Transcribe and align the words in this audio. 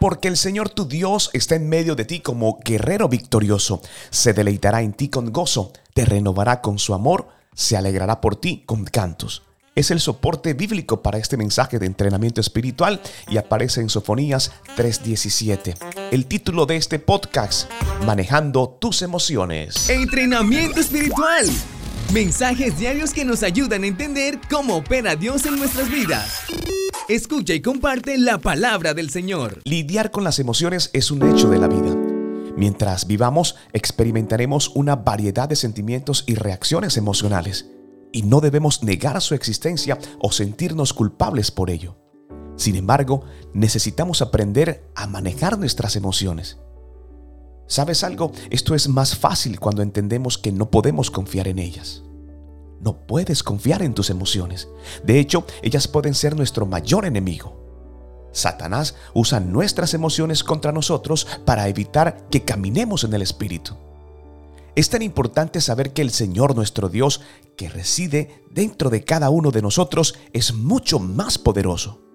Porque 0.00 0.28
el 0.28 0.38
Señor 0.38 0.70
tu 0.70 0.88
Dios 0.88 1.28
está 1.34 1.56
en 1.56 1.68
medio 1.68 1.94
de 1.94 2.06
ti 2.06 2.20
como 2.20 2.58
guerrero 2.64 3.06
victorioso. 3.06 3.82
Se 4.08 4.32
deleitará 4.32 4.80
en 4.80 4.94
ti 4.94 5.10
con 5.10 5.30
gozo, 5.30 5.72
te 5.92 6.06
renovará 6.06 6.62
con 6.62 6.78
su 6.78 6.94
amor, 6.94 7.28
se 7.54 7.76
alegrará 7.76 8.22
por 8.22 8.36
ti 8.36 8.62
con 8.64 8.84
cantos. 8.84 9.42
Es 9.74 9.90
el 9.90 10.00
soporte 10.00 10.54
bíblico 10.54 11.02
para 11.02 11.18
este 11.18 11.36
mensaje 11.36 11.78
de 11.78 11.84
entrenamiento 11.84 12.40
espiritual 12.40 13.00
y 13.28 13.36
aparece 13.36 13.82
en 13.82 13.90
Sofonías 13.90 14.52
3:17. 14.74 15.76
El 16.10 16.24
título 16.24 16.64
de 16.64 16.76
este 16.76 16.98
podcast, 16.98 17.70
Manejando 18.06 18.70
tus 18.80 19.02
emociones. 19.02 19.90
Entrenamiento 19.90 20.80
espiritual. 20.80 21.44
Mensajes 22.10 22.78
diarios 22.78 23.12
que 23.12 23.26
nos 23.26 23.42
ayudan 23.42 23.84
a 23.84 23.86
entender 23.86 24.40
cómo 24.48 24.76
opera 24.76 25.14
Dios 25.14 25.44
en 25.44 25.58
nuestras 25.58 25.90
vidas. 25.90 26.40
Escucha 27.10 27.54
y 27.54 27.60
comparte 27.60 28.18
la 28.18 28.38
palabra 28.38 28.94
del 28.94 29.10
Señor. 29.10 29.62
Lidiar 29.64 30.12
con 30.12 30.22
las 30.22 30.38
emociones 30.38 30.90
es 30.92 31.10
un 31.10 31.28
hecho 31.28 31.50
de 31.50 31.58
la 31.58 31.66
vida. 31.66 31.92
Mientras 32.56 33.08
vivamos, 33.08 33.56
experimentaremos 33.72 34.70
una 34.76 34.94
variedad 34.94 35.48
de 35.48 35.56
sentimientos 35.56 36.22
y 36.28 36.36
reacciones 36.36 36.96
emocionales, 36.96 37.68
y 38.12 38.22
no 38.22 38.40
debemos 38.40 38.84
negar 38.84 39.20
su 39.22 39.34
existencia 39.34 39.98
o 40.20 40.30
sentirnos 40.30 40.92
culpables 40.92 41.50
por 41.50 41.70
ello. 41.70 41.96
Sin 42.54 42.76
embargo, 42.76 43.24
necesitamos 43.54 44.22
aprender 44.22 44.88
a 44.94 45.08
manejar 45.08 45.58
nuestras 45.58 45.96
emociones. 45.96 46.58
¿Sabes 47.66 48.04
algo? 48.04 48.30
Esto 48.50 48.76
es 48.76 48.86
más 48.88 49.16
fácil 49.16 49.58
cuando 49.58 49.82
entendemos 49.82 50.38
que 50.38 50.52
no 50.52 50.70
podemos 50.70 51.10
confiar 51.10 51.48
en 51.48 51.58
ellas. 51.58 52.04
No 52.80 53.06
puedes 53.06 53.42
confiar 53.42 53.82
en 53.82 53.94
tus 53.94 54.10
emociones. 54.10 54.68
De 55.04 55.18
hecho, 55.18 55.44
ellas 55.62 55.86
pueden 55.86 56.14
ser 56.14 56.34
nuestro 56.34 56.66
mayor 56.66 57.04
enemigo. 57.04 57.60
Satanás 58.32 58.94
usa 59.12 59.40
nuestras 59.40 59.92
emociones 59.94 60.42
contra 60.44 60.72
nosotros 60.72 61.26
para 61.44 61.68
evitar 61.68 62.28
que 62.30 62.44
caminemos 62.44 63.04
en 63.04 63.14
el 63.14 63.22
Espíritu. 63.22 63.76
Es 64.76 64.88
tan 64.88 65.02
importante 65.02 65.60
saber 65.60 65.92
que 65.92 66.02
el 66.02 66.10
Señor 66.10 66.54
nuestro 66.54 66.88
Dios, 66.88 67.20
que 67.56 67.68
reside 67.68 68.44
dentro 68.50 68.88
de 68.88 69.04
cada 69.04 69.28
uno 69.28 69.50
de 69.50 69.62
nosotros, 69.62 70.14
es 70.32 70.54
mucho 70.54 70.98
más 70.98 71.38
poderoso. 71.38 72.09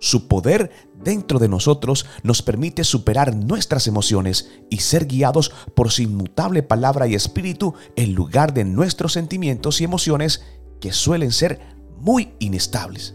Su 0.00 0.28
poder 0.28 0.70
dentro 1.02 1.38
de 1.38 1.48
nosotros 1.48 2.06
nos 2.22 2.42
permite 2.42 2.84
superar 2.84 3.34
nuestras 3.34 3.86
emociones 3.86 4.50
y 4.70 4.78
ser 4.78 5.06
guiados 5.06 5.52
por 5.74 5.90
su 5.90 6.02
inmutable 6.02 6.62
palabra 6.62 7.06
y 7.06 7.14
espíritu 7.14 7.74
en 7.96 8.14
lugar 8.14 8.54
de 8.54 8.64
nuestros 8.64 9.12
sentimientos 9.12 9.80
y 9.80 9.84
emociones 9.84 10.42
que 10.80 10.92
suelen 10.92 11.32
ser 11.32 11.60
muy 12.00 12.32
inestables. 12.38 13.14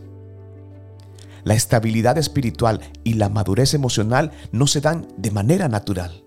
La 1.45 1.55
estabilidad 1.55 2.17
espiritual 2.17 2.81
y 3.03 3.13
la 3.13 3.29
madurez 3.29 3.73
emocional 3.73 4.31
no 4.51 4.67
se 4.67 4.81
dan 4.81 5.07
de 5.17 5.31
manera 5.31 5.67
natural. 5.67 6.23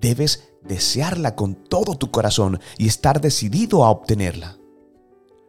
Debes 0.00 0.48
desearla 0.62 1.34
con 1.34 1.54
todo 1.54 1.96
tu 1.96 2.10
corazón 2.10 2.60
y 2.78 2.86
estar 2.86 3.20
decidido 3.20 3.84
a 3.84 3.90
obtenerla. 3.90 4.58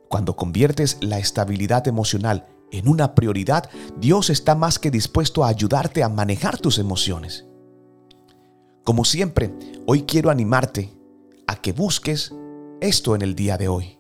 Cuando 0.10 0.36
conviertes 0.36 0.98
la 1.02 1.18
estabilidad 1.18 1.88
emocional 1.88 2.48
en 2.74 2.88
una 2.88 3.14
prioridad, 3.14 3.70
Dios 3.98 4.32
está 4.32 4.56
más 4.56 4.80
que 4.80 4.90
dispuesto 4.90 5.44
a 5.44 5.48
ayudarte 5.48 6.02
a 6.04 6.10
manejar 6.10 6.58
tus 6.58 6.80
emociones. 6.80 7.46
Como 8.84 9.06
siempre, 9.06 9.54
hoy 9.86 10.04
quiero 10.04 10.32
animarte 10.32 10.92
a 11.48 11.56
que 11.56 11.72
busques 11.72 12.34
esto 12.82 13.16
en 13.16 13.22
el 13.22 13.36
día 13.36 13.58
de 13.58 13.68
hoy. 13.68 14.00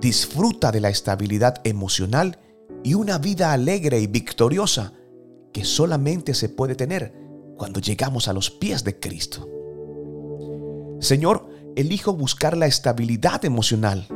Disfruta 0.00 0.72
de 0.72 0.80
la 0.80 0.88
estabilidad 0.88 1.60
emocional 1.64 2.38
y 2.82 2.94
una 2.94 3.18
vida 3.18 3.52
alegre 3.52 4.00
y 4.00 4.08
victoriosa 4.08 4.92
que 5.52 5.64
solamente 5.64 6.34
se 6.34 6.48
puede 6.48 6.74
tener 6.74 7.14
cuando 7.56 7.80
llegamos 7.80 8.26
a 8.26 8.32
los 8.32 8.50
pies 8.50 8.82
de 8.82 8.98
Cristo. 8.98 9.48
Señor, 11.00 11.48
elijo 11.76 12.12
buscar 12.14 12.56
la 12.56 12.66
estabilidad 12.66 13.44
emocional 13.44 14.08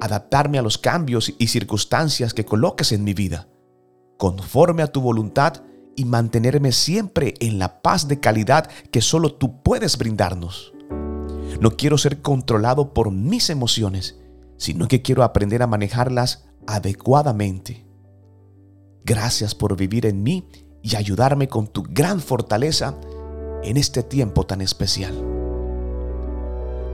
adaptarme 0.00 0.58
a 0.58 0.62
los 0.62 0.78
cambios 0.78 1.32
y 1.38 1.46
circunstancias 1.48 2.34
que 2.34 2.44
coloques 2.44 2.92
en 2.92 3.04
mi 3.04 3.14
vida, 3.14 3.48
conforme 4.18 4.82
a 4.82 4.88
tu 4.88 5.00
voluntad 5.00 5.62
y 5.96 6.04
mantenerme 6.04 6.72
siempre 6.72 7.34
en 7.40 7.58
la 7.58 7.80
paz 7.82 8.06
de 8.08 8.20
calidad 8.20 8.68
que 8.90 9.00
solo 9.00 9.34
tú 9.34 9.62
puedes 9.62 9.96
brindarnos. 9.96 10.72
No 11.60 11.70
quiero 11.72 11.96
ser 11.96 12.20
controlado 12.20 12.92
por 12.92 13.10
mis 13.10 13.48
emociones, 13.48 14.20
sino 14.58 14.88
que 14.88 15.02
quiero 15.02 15.22
aprender 15.22 15.62
a 15.62 15.66
manejarlas 15.66 16.48
adecuadamente. 16.66 17.86
Gracias 19.04 19.54
por 19.54 19.76
vivir 19.76 20.04
en 20.04 20.22
mí 20.22 20.48
y 20.82 20.96
ayudarme 20.96 21.48
con 21.48 21.66
tu 21.66 21.82
gran 21.82 22.20
fortaleza 22.20 22.98
en 23.62 23.76
este 23.76 24.02
tiempo 24.02 24.44
tan 24.44 24.60
especial. 24.60 25.14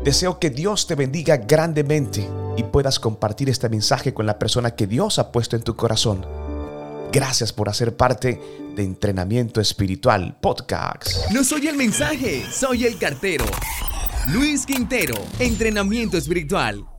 Deseo 0.04 0.38
que 0.38 0.50
Dios 0.50 0.86
te 0.86 0.94
bendiga 0.94 1.36
grandemente 1.36 2.28
y 2.56 2.64
puedas 2.64 2.98
compartir 2.98 3.48
este 3.48 3.68
mensaje 3.68 4.12
con 4.14 4.26
la 4.26 4.38
persona 4.38 4.72
que 4.72 4.86
Dios 4.86 5.18
ha 5.18 5.32
puesto 5.32 5.56
en 5.56 5.62
tu 5.62 5.76
corazón. 5.76 6.26
Gracias 7.12 7.52
por 7.52 7.68
hacer 7.68 7.96
parte 7.96 8.40
de 8.74 8.82
Entrenamiento 8.82 9.60
Espiritual 9.60 10.38
Podcast. 10.40 11.30
No 11.30 11.44
soy 11.44 11.68
el 11.68 11.76
mensaje, 11.76 12.44
soy 12.50 12.86
el 12.86 12.98
cartero. 12.98 13.44
Luis 14.28 14.64
Quintero, 14.64 15.16
Entrenamiento 15.38 16.16
Espiritual. 16.16 16.91